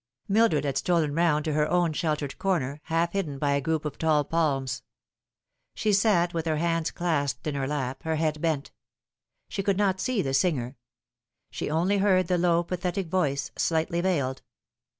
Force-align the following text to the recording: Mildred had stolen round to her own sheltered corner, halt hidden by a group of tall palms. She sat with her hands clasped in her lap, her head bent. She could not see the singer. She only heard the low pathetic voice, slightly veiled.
Mildred 0.27 0.65
had 0.65 0.79
stolen 0.79 1.13
round 1.13 1.45
to 1.45 1.53
her 1.53 1.69
own 1.69 1.93
sheltered 1.93 2.39
corner, 2.39 2.81
halt 2.85 3.11
hidden 3.13 3.37
by 3.37 3.51
a 3.51 3.61
group 3.61 3.85
of 3.85 3.99
tall 3.99 4.23
palms. 4.23 4.81
She 5.75 5.93
sat 5.93 6.33
with 6.33 6.47
her 6.47 6.57
hands 6.57 6.89
clasped 6.89 7.45
in 7.45 7.53
her 7.53 7.67
lap, 7.67 8.01
her 8.01 8.15
head 8.15 8.41
bent. 8.41 8.71
She 9.47 9.61
could 9.61 9.77
not 9.77 9.99
see 9.99 10.23
the 10.23 10.33
singer. 10.33 10.75
She 11.51 11.69
only 11.69 11.99
heard 11.99 12.29
the 12.29 12.39
low 12.39 12.63
pathetic 12.63 13.09
voice, 13.09 13.51
slightly 13.59 14.01
veiled. 14.01 14.41